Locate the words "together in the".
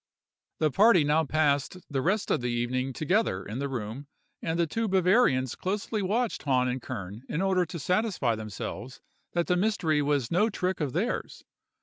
2.91-3.69